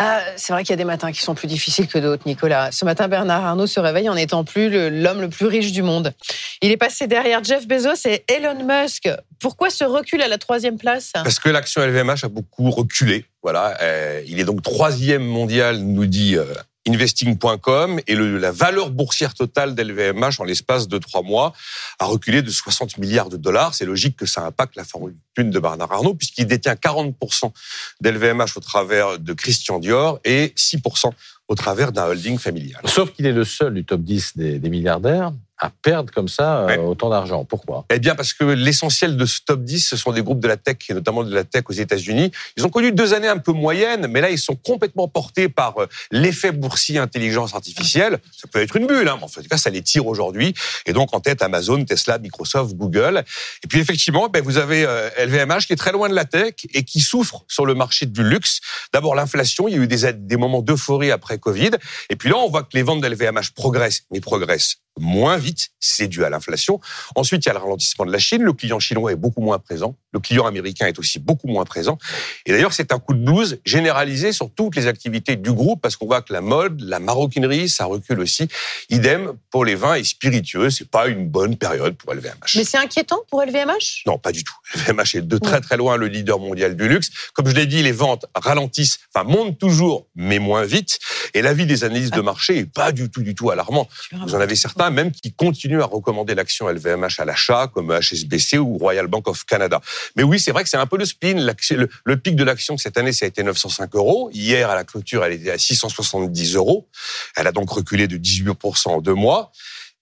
Ah, 0.00 0.22
c'est 0.36 0.52
vrai 0.52 0.62
qu'il 0.62 0.70
y 0.70 0.74
a 0.74 0.76
des 0.76 0.84
matins 0.84 1.10
qui 1.10 1.22
sont 1.22 1.34
plus 1.34 1.48
difficiles 1.48 1.88
que 1.88 1.98
d'autres, 1.98 2.22
Nicolas. 2.24 2.70
Ce 2.70 2.84
matin, 2.84 3.08
Bernard 3.08 3.44
Arnault 3.44 3.66
se 3.66 3.80
réveille 3.80 4.08
en 4.08 4.14
n'étant 4.14 4.44
plus 4.44 4.70
l'homme 4.90 5.20
le 5.20 5.28
plus 5.28 5.46
riche 5.46 5.72
du 5.72 5.82
monde. 5.82 6.14
Il 6.62 6.70
est 6.70 6.76
passé 6.76 7.08
derrière 7.08 7.42
Jeff 7.42 7.66
Bezos 7.66 8.06
et 8.06 8.22
Elon 8.28 8.64
Musk. 8.64 9.08
Pourquoi 9.40 9.70
ce 9.70 9.82
recul 9.82 10.22
à 10.22 10.28
la 10.28 10.38
troisième 10.38 10.78
place? 10.78 11.10
Parce 11.14 11.40
que 11.40 11.48
l'action 11.48 11.84
LVMH 11.84 12.24
a 12.24 12.28
beaucoup 12.28 12.70
reculé. 12.70 13.24
Voilà, 13.42 13.76
euh, 13.82 14.22
il 14.28 14.38
est 14.38 14.44
donc 14.44 14.62
troisième 14.62 15.24
mondial, 15.24 15.78
nous 15.78 16.06
dit 16.06 16.36
euh, 16.36 16.44
investing.com 16.88 18.00
et 18.06 18.14
le, 18.14 18.38
la 18.38 18.50
valeur 18.50 18.90
boursière 18.90 19.34
totale 19.34 19.74
d'LVMH 19.74 20.40
en 20.40 20.44
l'espace 20.44 20.88
de 20.88 20.98
trois 20.98 21.22
mois 21.22 21.52
a 21.98 22.06
reculé 22.06 22.42
de 22.42 22.50
60 22.50 22.98
milliards 22.98 23.28
de 23.28 23.36
dollars. 23.36 23.74
C'est 23.74 23.84
logique 23.84 24.16
que 24.16 24.26
ça 24.26 24.44
impacte 24.44 24.76
la 24.76 24.84
fortune 24.84 25.14
de 25.36 25.58
Bernard 25.58 25.92
Arnault 25.92 26.14
puisqu'il 26.14 26.46
détient 26.46 26.74
40% 26.74 27.52
d'LVMH 28.00 28.56
au 28.56 28.60
travers 28.60 29.18
de 29.18 29.32
Christian 29.32 29.78
Dior 29.78 30.20
et 30.24 30.52
6% 30.56 31.10
au 31.48 31.54
travers 31.54 31.92
d'un 31.92 32.06
holding 32.06 32.38
familial. 32.38 32.82
Sauf 32.84 33.12
qu'il 33.12 33.26
est 33.26 33.32
le 33.32 33.44
seul 33.44 33.74
du 33.74 33.84
top 33.84 34.02
10 34.02 34.36
des, 34.36 34.58
des 34.58 34.70
milliardaires 34.70 35.32
à 35.58 35.70
perdre 35.70 36.12
comme 36.12 36.28
ça 36.28 36.68
euh, 36.68 36.76
autant 36.78 37.10
d'argent. 37.10 37.44
Pourquoi? 37.44 37.84
Eh 37.90 37.98
bien, 37.98 38.14
parce 38.14 38.32
que 38.32 38.44
l'essentiel 38.44 39.16
de 39.16 39.26
ce 39.26 39.40
top 39.44 39.62
10, 39.62 39.80
ce 39.80 39.96
sont 39.96 40.12
des 40.12 40.22
groupes 40.22 40.40
de 40.40 40.48
la 40.48 40.56
tech, 40.56 40.76
et 40.88 40.94
notamment 40.94 41.24
de 41.24 41.34
la 41.34 41.44
tech 41.44 41.64
aux 41.68 41.72
États-Unis. 41.72 42.30
Ils 42.56 42.64
ont 42.64 42.68
connu 42.68 42.92
deux 42.92 43.12
années 43.12 43.28
un 43.28 43.38
peu 43.38 43.52
moyennes, 43.52 44.06
mais 44.08 44.20
là, 44.20 44.30
ils 44.30 44.38
sont 44.38 44.54
complètement 44.54 45.08
portés 45.08 45.48
par 45.48 45.78
euh, 45.78 45.86
l'effet 46.12 46.52
boursier 46.52 46.98
intelligence 46.98 47.54
artificielle. 47.54 48.18
Ça 48.36 48.48
peut 48.50 48.60
être 48.60 48.76
une 48.76 48.86
bulle, 48.86 49.08
hein, 49.08 49.16
mais 49.18 49.24
en 49.24 49.28
tout 49.28 49.42
cas, 49.48 49.56
ça 49.56 49.70
les 49.70 49.82
tire 49.82 50.06
aujourd'hui. 50.06 50.54
Et 50.86 50.92
donc, 50.92 51.14
en 51.14 51.20
tête, 51.20 51.42
Amazon, 51.42 51.84
Tesla, 51.84 52.18
Microsoft, 52.18 52.74
Google. 52.74 53.24
Et 53.64 53.66
puis, 53.66 53.80
effectivement, 53.80 54.28
ben, 54.28 54.42
vous 54.42 54.58
avez 54.58 54.82
LVMH 55.18 55.52
euh, 55.52 55.58
qui 55.60 55.72
est 55.72 55.76
très 55.76 55.92
loin 55.92 56.08
de 56.08 56.14
la 56.14 56.24
tech 56.24 56.54
et 56.72 56.84
qui 56.84 57.00
souffre 57.00 57.44
sur 57.48 57.66
le 57.66 57.74
marché 57.74 58.06
du 58.06 58.22
luxe. 58.22 58.60
D'abord, 58.92 59.14
l'inflation. 59.16 59.66
Il 59.66 59.74
y 59.74 59.78
a 59.78 59.82
eu 59.82 59.88
des, 59.88 60.12
des 60.12 60.36
moments 60.36 60.62
d'euphorie 60.62 61.10
après 61.10 61.38
Covid. 61.38 61.70
Et 62.10 62.16
puis 62.16 62.28
là, 62.28 62.36
on 62.36 62.48
voit 62.48 62.62
que 62.62 62.70
les 62.74 62.82
ventes 62.82 63.00
d'LVMH 63.00 63.54
progressent, 63.54 64.04
mais 64.12 64.20
progressent 64.20 64.78
moins 64.98 65.36
vite, 65.36 65.70
c'est 65.80 66.08
dû 66.08 66.24
à 66.24 66.30
l'inflation. 66.30 66.80
Ensuite, 67.14 67.44
il 67.44 67.48
y 67.48 67.50
a 67.50 67.54
le 67.54 67.60
ralentissement 67.60 68.04
de 68.04 68.12
la 68.12 68.18
Chine, 68.18 68.42
le 68.42 68.52
client 68.52 68.78
chinois 68.78 69.12
est 69.12 69.16
beaucoup 69.16 69.40
moins 69.40 69.58
présent, 69.58 69.96
le 70.12 70.20
client 70.20 70.46
américain 70.46 70.86
est 70.86 70.98
aussi 70.98 71.18
beaucoup 71.18 71.48
moins 71.48 71.64
présent. 71.64 71.98
Et 72.46 72.52
d'ailleurs, 72.52 72.72
c'est 72.72 72.92
un 72.92 72.98
coup 72.98 73.14
de 73.14 73.24
blues 73.24 73.60
généralisé 73.64 74.32
sur 74.32 74.50
toutes 74.50 74.76
les 74.76 74.86
activités 74.86 75.36
du 75.36 75.52
groupe 75.52 75.80
parce 75.80 75.96
qu'on 75.96 76.06
voit 76.06 76.22
que 76.22 76.32
la 76.32 76.40
mode, 76.40 76.80
la 76.80 76.98
maroquinerie, 76.98 77.68
ça 77.68 77.84
recule 77.84 78.20
aussi. 78.20 78.48
Idem 78.90 79.32
pour 79.50 79.64
les 79.64 79.74
vins 79.74 79.94
et 79.94 80.04
spiritueux, 80.04 80.70
c'est 80.70 80.88
pas 80.88 81.08
une 81.08 81.28
bonne 81.28 81.56
période 81.56 81.96
pour 81.96 82.12
LVMH. 82.14 82.56
Mais 82.56 82.64
c'est 82.64 82.78
inquiétant 82.78 83.20
pour 83.30 83.42
LVMH 83.42 84.04
Non, 84.06 84.18
pas 84.18 84.32
du 84.32 84.44
tout. 84.44 84.54
LVMH 84.74 85.14
est 85.14 85.26
de 85.26 85.38
très 85.38 85.60
très 85.60 85.76
loin 85.76 85.96
le 85.96 86.06
leader 86.06 86.38
mondial 86.38 86.76
du 86.76 86.88
luxe. 86.88 87.10
Comme 87.34 87.48
je 87.48 87.54
l'ai 87.54 87.66
dit, 87.66 87.82
les 87.82 87.92
ventes 87.92 88.26
ralentissent, 88.34 88.98
enfin 89.14 89.24
montent 89.24 89.58
toujours, 89.58 90.06
mais 90.14 90.38
moins 90.38 90.64
vite. 90.64 90.98
Et 91.34 91.42
l'avis 91.42 91.66
des 91.66 91.84
analystes 91.84 92.14
de 92.14 92.20
marché 92.20 92.58
est 92.58 92.72
pas 92.72 92.92
du 92.92 93.10
tout 93.10 93.22
du 93.22 93.34
tout 93.34 93.50
alarmant. 93.50 93.88
Vous 94.12 94.34
en 94.34 94.40
avez 94.40 94.56
certains 94.56 94.90
même 94.90 95.12
qui 95.12 95.32
continuent 95.32 95.82
à 95.82 95.86
recommander 95.86 96.34
l'action 96.34 96.68
LVMH 96.68 97.18
à 97.18 97.24
l'achat, 97.24 97.70
comme 97.72 97.96
HSBC 97.96 98.58
ou 98.58 98.78
Royal 98.78 99.06
Bank 99.06 99.28
of 99.28 99.44
Canada. 99.44 99.80
Mais 100.16 100.22
oui, 100.22 100.40
c'est 100.40 100.52
vrai 100.52 100.62
que 100.62 100.68
c'est 100.68 100.76
un 100.76 100.86
peu 100.86 100.98
le 100.98 101.04
spin. 101.04 101.34
Le, 101.34 101.88
le 102.04 102.16
pic 102.16 102.36
de 102.36 102.44
l'action 102.44 102.76
cette 102.76 102.98
année, 102.98 103.12
ça 103.12 103.24
a 103.24 103.28
été 103.28 103.42
905 103.42 103.94
euros. 103.94 104.30
Hier, 104.32 104.70
à 104.70 104.74
la 104.74 104.84
clôture, 104.84 105.24
elle 105.24 105.34
était 105.34 105.50
à 105.50 105.58
670 105.58 106.54
euros. 106.54 106.88
Elle 107.36 107.46
a 107.46 107.52
donc 107.52 107.70
reculé 107.70 108.08
de 108.08 108.16
18% 108.16 108.88
en 108.88 109.00
deux 109.00 109.14
mois. 109.14 109.52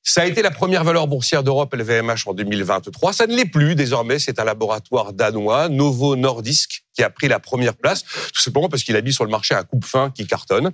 Ça 0.09 0.23
a 0.23 0.27
été 0.27 0.41
la 0.41 0.53
première 0.53 0.85
valeur 0.85 1.09
boursière 1.09 1.43
d'Europe, 1.43 1.75
LVMH, 1.75 2.29
en 2.29 2.33
2023. 2.33 3.13
Ça 3.13 3.27
ne 3.27 3.35
l'est 3.35 3.45
plus. 3.45 3.75
Désormais, 3.75 4.21
c'est 4.21 4.39
un 4.39 4.45
laboratoire 4.45 5.13
danois, 5.13 5.69
Novo 5.69 6.15
Nordisk, 6.15 6.85
qui 6.95 7.03
a 7.03 7.11
pris 7.11 7.27
la 7.27 7.41
première 7.41 7.75
place, 7.75 8.05
tout 8.05 8.41
simplement 8.41 8.69
parce 8.69 8.85
qu'il 8.85 8.95
a 8.95 9.03
mis 9.03 9.13
sur 9.13 9.25
le 9.25 9.31
marché 9.31 9.57
un 9.57 9.65
coupe-fin 9.65 10.13
qui 10.13 10.25
cartonne. 10.25 10.71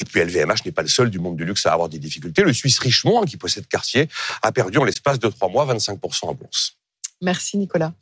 Et 0.00 0.06
puis 0.06 0.24
LVMH 0.24 0.64
n'est 0.64 0.72
pas 0.72 0.80
le 0.80 0.88
seul 0.88 1.10
du 1.10 1.18
monde 1.18 1.36
du 1.36 1.44
luxe 1.44 1.66
à 1.66 1.74
avoir 1.74 1.90
des 1.90 1.98
difficultés. 1.98 2.42
Le 2.42 2.54
Suisse 2.54 2.78
Richemont, 2.78 3.22
qui 3.26 3.36
possède 3.36 3.68
Cartier, 3.68 4.08
a 4.40 4.50
perdu 4.50 4.78
en 4.78 4.84
l'espace 4.84 5.18
de 5.18 5.28
trois 5.28 5.50
mois 5.50 5.66
25% 5.66 5.98
en 6.22 6.34
bourse. 6.34 6.78
Merci 7.20 7.58
Nicolas. 7.58 7.92